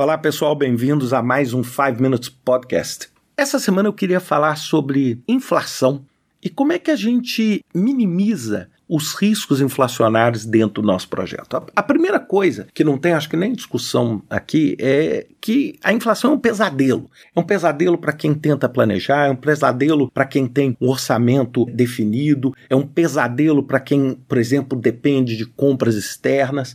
[0.00, 3.10] Olá, pessoal, bem-vindos a mais um 5 Minutes Podcast.
[3.36, 6.06] Essa semana eu queria falar sobre inflação
[6.42, 11.54] e como é que a gente minimiza os riscos inflacionários dentro do nosso projeto.
[11.76, 16.32] A, primeira coisa, que não tem acho que nem discussão aqui, é que a inflação
[16.32, 17.08] é um pesadelo.
[17.36, 21.66] É um pesadelo para quem tenta planejar, é um pesadelo para quem tem um orçamento
[21.66, 26.74] definido, é um pesadelo para quem, por exemplo, depende de compras externas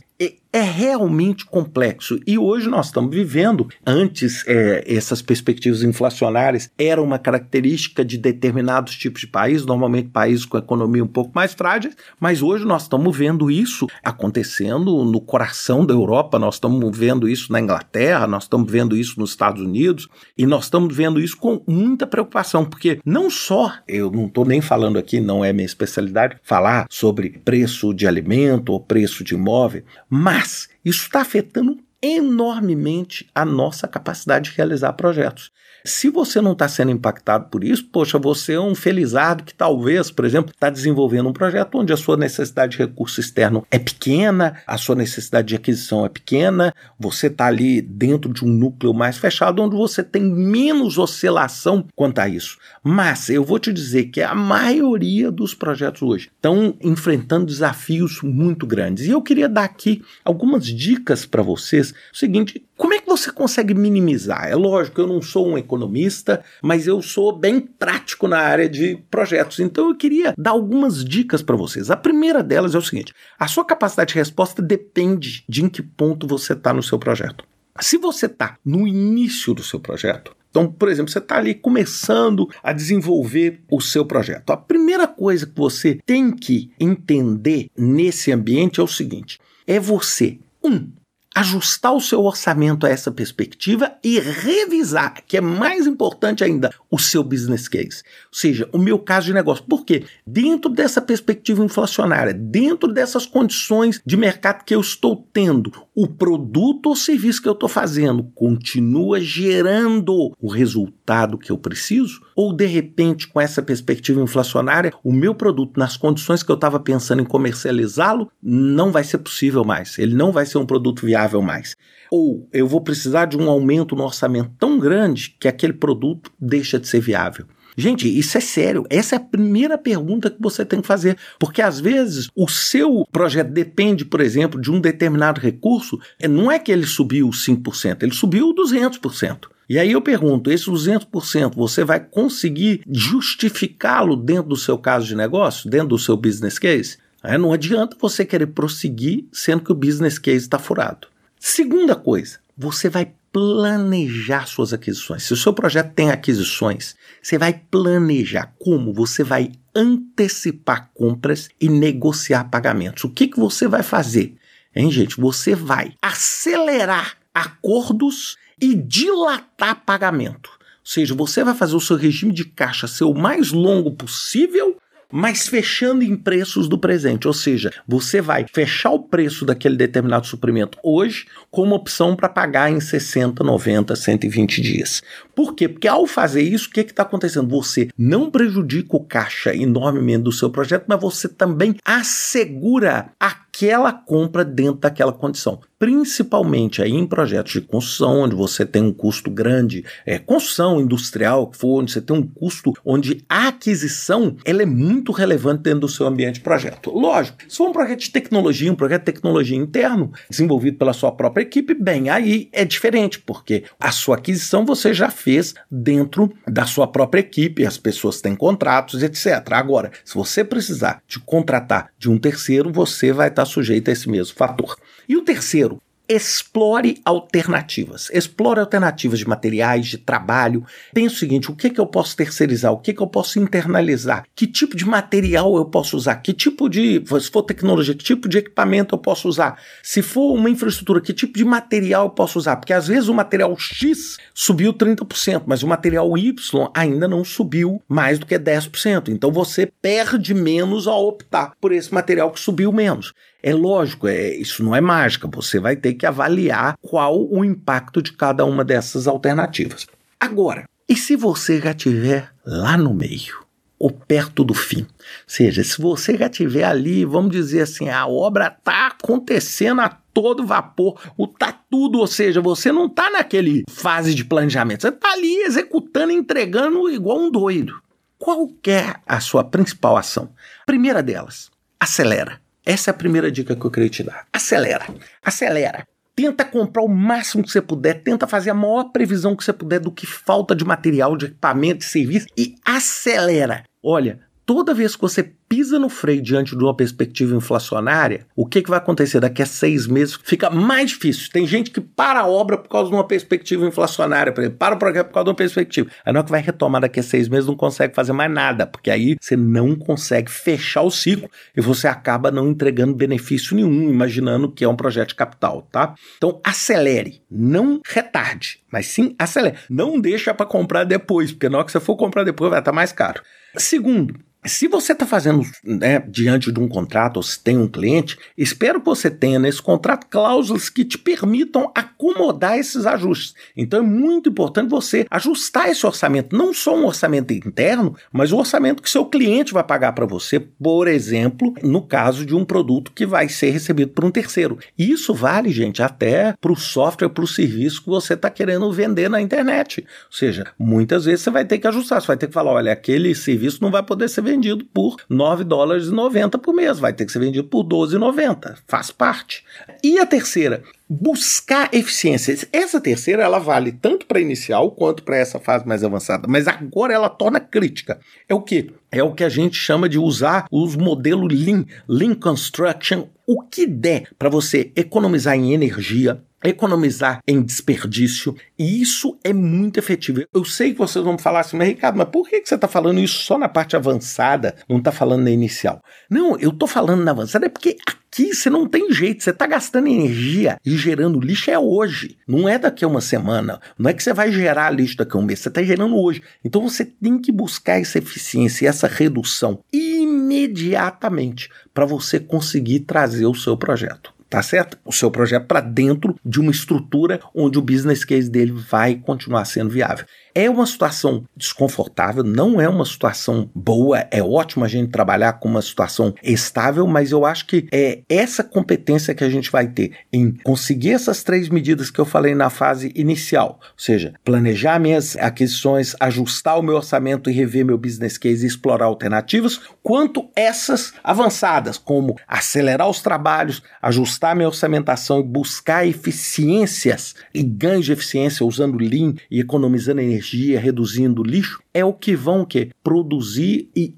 [0.56, 2.18] é realmente complexo.
[2.26, 8.96] E hoje nós estamos vivendo, antes é, essas perspectivas inflacionárias eram uma característica de determinados
[8.96, 13.14] tipos de países, normalmente países com economia um pouco mais frágil, mas hoje nós estamos
[13.14, 18.72] vendo isso acontecendo no coração da Europa, nós estamos vendo isso na Inglaterra, nós estamos
[18.72, 23.28] vendo isso nos Estados Unidos, e nós estamos vendo isso com muita preocupação, porque não
[23.28, 28.06] só, eu não estou nem falando aqui, não é minha especialidade, falar sobre preço de
[28.06, 30.45] alimento ou preço de imóvel, mas
[30.84, 35.50] isso está afetando enormemente a nossa capacidade de realizar projetos.
[35.86, 40.10] Se você não está sendo impactado por isso, poxa, você é um felizardo que talvez,
[40.10, 44.60] por exemplo, está desenvolvendo um projeto onde a sua necessidade de recurso externo é pequena,
[44.66, 49.16] a sua necessidade de aquisição é pequena, você está ali dentro de um núcleo mais
[49.16, 52.58] fechado, onde você tem menos oscilação quanto a isso.
[52.82, 58.66] Mas eu vou te dizer que a maioria dos projetos hoje estão enfrentando desafios muito
[58.66, 59.06] grandes.
[59.06, 61.85] E eu queria dar aqui algumas dicas para vocês.
[62.12, 64.48] O seguinte, como é que você consegue minimizar?
[64.48, 68.96] É lógico, eu não sou um economista, mas eu sou bem prático na área de
[69.10, 69.60] projetos.
[69.60, 71.90] Então eu queria dar algumas dicas para vocês.
[71.90, 75.82] A primeira delas é o seguinte: a sua capacidade de resposta depende de em que
[75.82, 77.44] ponto você está no seu projeto.
[77.80, 82.48] Se você está no início do seu projeto, então, por exemplo, você está ali começando
[82.62, 84.50] a desenvolver o seu projeto.
[84.50, 90.38] A primeira coisa que você tem que entender nesse ambiente é o seguinte: é você,
[90.64, 90.88] um,
[91.36, 96.98] ajustar o seu orçamento a essa perspectiva e revisar, que é mais importante ainda, o
[96.98, 98.02] seu business case.
[98.32, 99.62] Ou seja, o meu caso de negócio.
[99.64, 100.04] Por quê?
[100.26, 106.86] Dentro dessa perspectiva inflacionária, dentro dessas condições de mercado que eu estou tendo, o produto
[106.86, 112.22] ou serviço que eu estou fazendo continua gerando o resultado que eu preciso?
[112.34, 116.80] Ou de repente, com essa perspectiva inflacionária, o meu produto, nas condições que eu estava
[116.80, 119.98] pensando em comercializá-lo, não vai ser possível mais.
[119.98, 121.76] Ele não vai ser um produto viável mais.
[122.10, 126.78] Ou eu vou precisar de um aumento no orçamento tão grande que aquele produto deixa
[126.78, 127.46] de ser viável.
[127.76, 128.86] Gente, isso é sério.
[128.88, 131.16] Essa é a primeira pergunta que você tem que fazer.
[131.38, 135.98] Porque às vezes o seu projeto depende, por exemplo, de um determinado recurso.
[136.28, 139.48] Não é que ele subiu 5%, ele subiu 200%.
[139.68, 145.14] E aí eu pergunto: esse 200% você vai conseguir justificá-lo dentro do seu caso de
[145.14, 146.96] negócio, dentro do seu business case?
[147.22, 151.08] É, não adianta você querer prosseguir sendo que o business case está furado.
[151.48, 155.22] Segunda coisa, você vai planejar suas aquisições.
[155.22, 161.68] Se o seu projeto tem aquisições, você vai planejar como você vai antecipar compras e
[161.68, 163.04] negociar pagamentos.
[163.04, 164.34] O que, que você vai fazer?
[164.74, 165.20] Hein, gente?
[165.20, 170.50] Você vai acelerar acordos e dilatar pagamento.
[170.50, 174.76] Ou seja, você vai fazer o seu regime de caixa ser o mais longo possível
[175.10, 177.26] mas fechando em preços do presente.
[177.26, 182.28] Ou seja, você vai fechar o preço daquele determinado suprimento hoje com uma opção para
[182.28, 185.02] pagar em 60, 90, 120 dias.
[185.34, 185.68] Por quê?
[185.68, 187.48] Porque ao fazer isso, o que está acontecendo?
[187.48, 193.10] Você não prejudica o caixa enormemente do seu projeto, mas você também assegura
[193.56, 198.92] aquela compra dentro daquela condição principalmente aí em projetos de construção, onde você tem um
[198.92, 204.36] custo grande, é, construção industrial, que for, onde você tem um custo onde a aquisição
[204.44, 206.90] ela é muito relevante dentro do seu ambiente de projeto.
[206.90, 211.12] Lógico, se for um projeto de tecnologia, um projeto de tecnologia interno, desenvolvido pela sua
[211.12, 216.64] própria equipe, bem, aí é diferente, porque a sua aquisição você já fez dentro da
[216.64, 219.52] sua própria equipe, as pessoas têm contratos, etc.
[219.52, 224.08] Agora, se você precisar de contratar de um terceiro, você vai estar sujeito a esse
[224.08, 224.76] mesmo fator.
[225.08, 228.08] E o terceiro, explore alternativas.
[228.12, 230.64] Explore alternativas de materiais, de trabalho.
[230.94, 232.72] Pense o seguinte: o que, que eu posso terceirizar?
[232.72, 234.24] O que, que eu posso internalizar?
[234.34, 236.16] Que tipo de material eu posso usar?
[236.16, 239.60] Que tipo de, se for tecnologia, que tipo de equipamento eu posso usar?
[239.82, 242.56] Se for uma infraestrutura, que tipo de material eu posso usar?
[242.56, 246.34] Porque às vezes o material X subiu 30%, mas o material Y
[246.74, 249.08] ainda não subiu mais do que 10%.
[249.08, 253.12] Então você perde menos ao optar por esse material que subiu menos.
[253.46, 258.02] É lógico, é, isso não é mágica, você vai ter que avaliar qual o impacto
[258.02, 259.86] de cada uma dessas alternativas.
[260.18, 263.46] Agora, e se você já estiver lá no meio?
[263.78, 264.80] ou perto do fim.
[264.80, 264.86] Ou
[265.26, 270.46] seja, se você já estiver ali, vamos dizer assim, a obra está acontecendo a todo
[270.46, 275.12] vapor, o tá tudo, ou seja, você não está naquele fase de planejamento, você está
[275.12, 277.78] ali executando, entregando igual um doido.
[278.18, 280.30] Qual é a sua principal ação?
[280.64, 282.40] Primeira delas, acelera.
[282.66, 284.26] Essa é a primeira dica que eu queria te dar.
[284.32, 284.84] Acelera.
[285.22, 285.86] Acelera.
[286.16, 289.78] Tenta comprar o máximo que você puder, tenta fazer a maior previsão que você puder
[289.78, 293.62] do que falta de material, de equipamento, de serviço e acelera.
[293.80, 298.62] Olha, toda vez que você pisa no freio diante de uma perspectiva inflacionária, o que,
[298.62, 300.18] que vai acontecer daqui a seis meses?
[300.22, 301.30] Fica mais difícil.
[301.32, 304.76] Tem gente que para a obra por causa de uma perspectiva inflacionária, por exemplo, para
[304.76, 305.90] o projeto por causa de uma perspectiva.
[306.04, 308.66] Aí na hora que vai retomar daqui a seis meses, não consegue fazer mais nada,
[308.66, 313.90] porque aí você não consegue fechar o ciclo e você acaba não entregando benefício nenhum,
[313.90, 315.94] imaginando que é um projeto de capital, tá?
[316.16, 319.56] Então acelere, não retarde, mas sim acelere.
[319.68, 322.72] Não deixa para comprar depois, porque na hora que você for comprar depois vai estar
[322.72, 323.22] mais caro.
[323.56, 328.18] Segundo, se você está fazendo né, diante de um contrato, ou se tem um cliente,
[328.36, 333.34] espero que você tenha nesse contrato cláusulas que te permitam acomodar esses ajustes.
[333.56, 338.36] Então é muito importante você ajustar esse orçamento, não só um orçamento interno, mas o
[338.36, 342.92] orçamento que seu cliente vai pagar para você, por exemplo, no caso de um produto
[342.92, 344.58] que vai ser recebido por um terceiro.
[344.78, 349.08] Isso vale, gente, até para o software, para o serviço que você está querendo vender
[349.08, 349.80] na internet.
[349.80, 352.72] Ou seja, muitas vezes você vai ter que ajustar, você vai ter que falar: olha,
[352.72, 356.78] aquele serviço não vai poder ser vendido vendido por 9 dólares e 90 por mês,
[356.78, 359.44] vai ter que ser vendido por 12,90, faz parte.
[359.82, 362.36] E a terceira, buscar eficiência.
[362.52, 366.92] Essa terceira ela vale tanto para inicial quanto para essa fase mais avançada, mas agora
[366.92, 367.98] ela torna crítica.
[368.28, 368.70] É o que?
[368.92, 373.66] É o que a gente chama de usar os modelos Lean, Lean Construction, o que
[373.66, 380.22] der para você economizar em energia, economizar em desperdício, e isso é muito efetivo.
[380.32, 383.00] Eu sei que vocês vão falar assim, mas Ricardo, mas por que você está falando
[383.00, 385.82] isso só na parte avançada, não está falando na inicial?
[386.10, 389.46] Não, eu estou falando na avançada é porque aqui você não tem jeito, você está
[389.46, 393.92] gastando energia e gerando lixo é hoje, não é daqui a uma semana, não é
[393.92, 396.22] que você vai gerar lixo daqui a um mês, você está gerando hoje.
[396.44, 403.34] Então você tem que buscar essa eficiência, essa redução imediatamente para você conseguir trazer o
[403.34, 404.76] seu projeto tá certo?
[404.84, 409.46] O seu projeto para dentro de uma estrutura onde o business case dele vai continuar
[409.46, 410.04] sendo viável.
[410.34, 415.48] É uma situação desconfortável, não é uma situação boa, é ótimo a gente trabalhar com
[415.48, 419.92] uma situação estável, mas eu acho que é essa competência que a gente vai ter
[420.12, 425.16] em conseguir essas três medidas que eu falei na fase inicial, ou seja, planejar minhas
[425.16, 430.92] aquisições, ajustar o meu orçamento e rever meu business case e explorar alternativas, quanto essas
[431.02, 438.44] avançadas, como acelerar os trabalhos, ajustar minha orçamentação e buscar eficiências e ganhos de eficiência
[438.44, 442.70] usando Lean e economizando energia reduzindo lixo, é o que vão o quê?
[442.82, 443.94] produzir e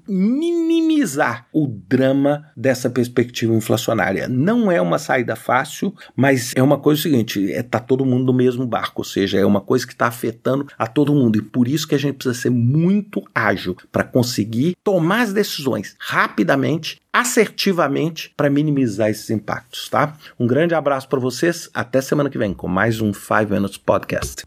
[0.99, 4.27] minimizar o drama dessa perspectiva inflacionária.
[4.27, 8.33] Não é uma saída fácil, mas é uma coisa seguinte, é tá todo mundo no
[8.33, 11.67] mesmo barco, ou seja, é uma coisa que está afetando a todo mundo e por
[11.67, 18.31] isso que a gente precisa ser muito ágil para conseguir tomar as decisões rapidamente assertivamente
[18.37, 20.15] para minimizar esses impactos, tá?
[20.39, 24.45] Um grande abraço para vocês, até semana que vem com mais um 5 Minutes Podcast.